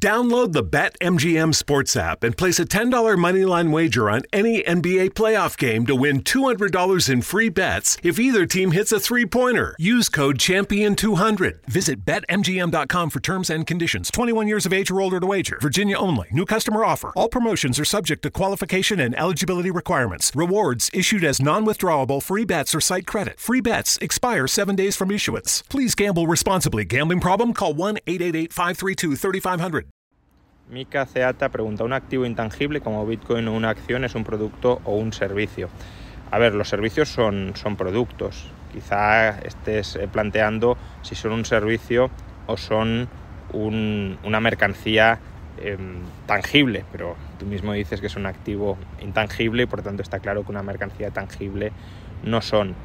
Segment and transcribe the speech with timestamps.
[0.00, 5.58] Download the BetMGM Sports app and place a $10 moneyline wager on any NBA playoff
[5.58, 9.76] game to win $200 in free bets if either team hits a three pointer.
[9.78, 11.66] Use code Champion200.
[11.66, 14.10] Visit BetMGM.com for terms and conditions.
[14.10, 15.58] 21 years of age or older to wager.
[15.60, 16.28] Virginia only.
[16.30, 17.12] New customer offer.
[17.14, 20.32] All promotions are subject to qualification and eligibility requirements.
[20.34, 23.38] Rewards issued as non withdrawable free bets or site credit.
[23.38, 25.60] Free bets expire seven days from issuance.
[25.68, 26.86] Please gamble responsibly.
[26.86, 27.52] Gambling problem?
[27.52, 29.89] Call 1 888 532 3500.
[30.70, 34.94] Mika Ceata pregunta, ¿un activo intangible como Bitcoin o una acción es un producto o
[34.94, 35.68] un servicio?
[36.30, 38.46] A ver, los servicios son, son productos.
[38.72, 42.08] Quizá estés eh, planteando si son un servicio
[42.46, 43.08] o son
[43.52, 45.18] una mercancía
[45.58, 45.96] em,
[46.26, 50.44] tangible, pero tú mismo dices que es un activo intangible y por tanto está claro
[50.44, 51.72] que una mercancía tangible
[52.22, 52.76] no son.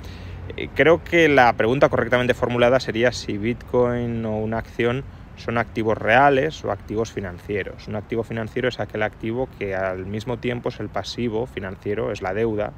[0.57, 5.03] Eh, creo que la pregunta correctamente formulada sería si Bitcoin o una acción
[5.37, 7.87] son activos reales o activos financieros.
[7.87, 12.21] Un activo financiero es aquel activo que al mismo tiempo es el pasivo financiero, es
[12.21, 12.73] la deuda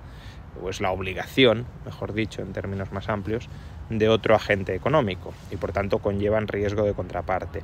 [0.61, 3.49] o es la obligación, mejor dicho, en términos más amplios,
[3.89, 7.63] de otro agente económico y por tanto conllevan riesgo de contraparte.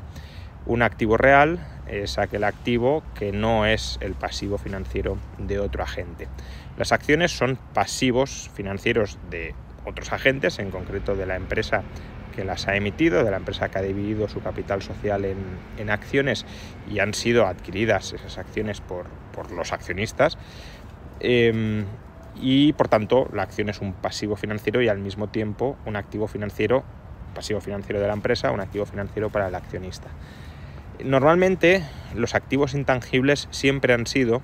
[0.65, 6.29] Un activo real es aquel activo que no es el pasivo financiero de otro agente.
[6.77, 9.53] Las acciones son pasivos financieros de
[9.85, 11.83] otros agentes, en concreto de la empresa
[12.35, 16.45] que las ha emitido, de la empresa que ha dividido su capital social en, acciones
[16.89, 19.05] y han sido adquiridas esas acciones por,
[19.51, 20.37] los accionistas.
[21.19, 21.85] Em,
[22.41, 26.27] y por tanto la acción es un pasivo financiero y al mismo tiempo un activo
[26.27, 26.83] financiero,
[27.35, 30.09] pasivo financiero de la empresa, un activo financiero para el accionista.
[31.03, 31.83] Normalmente
[32.15, 34.41] los activos intangibles siempre han sido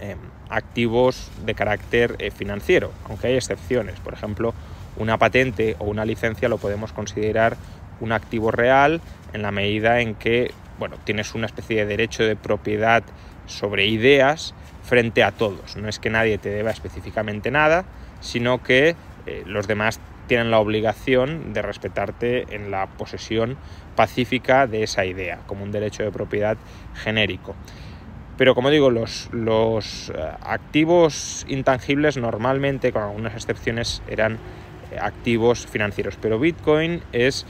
[0.00, 0.18] em,
[0.48, 4.00] activos de carácter eh, financiero, aunque hay excepciones.
[4.00, 4.54] Por ejemplo,
[4.96, 7.56] una patente o una licencia lo podemos considerar
[8.00, 9.00] un activo real
[9.32, 13.02] en la medida en que bueno, tienes una especie de derecho de propiedad
[13.46, 15.76] sobre ideas frente a todos.
[15.76, 17.84] No es que nadie te deba específicamente nada,
[18.20, 18.94] sino que
[19.26, 23.56] eh, los demás tienen la obligación de respetarte en la posesión
[23.94, 26.56] pacífica de esa idea, como un derecho de propiedad
[26.94, 27.54] genérico.
[28.36, 34.38] Pero como digo, los, los eh, activos intangibles normalmente, con algunas excepciones, eran
[35.00, 37.46] activos financieros, pero Bitcoin es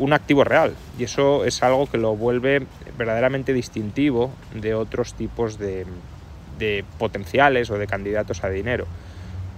[0.00, 2.66] un activo real y eso es algo que lo vuelve
[2.96, 5.86] verdaderamente distintivo de otros tipos de,
[6.98, 8.86] potenciales o de candidatos a dinero.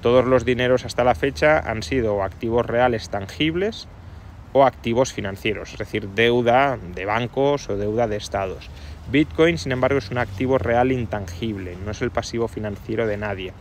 [0.02, 3.88] Todos los dineros hasta la fecha han sido activos reales tangibles
[4.52, 8.68] o activos financieros, es decir, deuda de bancos o deuda de estados.
[9.10, 13.52] Bitcoin, sin embargo, es un activo real intangible, no es el pasivo financiero de nadie,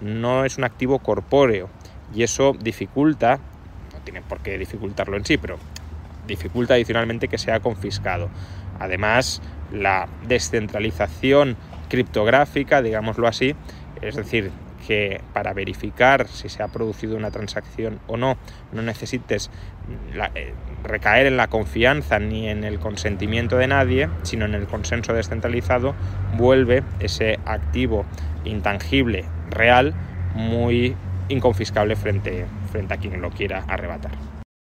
[0.00, 1.68] no es un activo corpóreo,
[2.14, 3.36] y eso dificulta,
[3.92, 5.58] no tiene por qué dificultarlo en sí, pero
[6.26, 8.28] dificulta adicionalmente que sea confiscado.
[8.78, 11.56] Además, la descentralización
[11.88, 13.54] criptográfica, digámoslo así,
[14.00, 14.50] es decir,
[14.86, 18.36] que para verificar si se ha producido una transacción o no,
[18.72, 19.50] no necesites
[20.34, 25.12] eh, recaer en la confianza ni en el consentimiento de nadie, sino en el consenso
[25.12, 25.94] descentralizado,
[26.36, 28.04] vuelve ese activo
[28.44, 29.94] intangible real
[30.34, 30.96] muy
[31.30, 34.39] inconfiscable frente, frente a quien lo quiera arrebatar.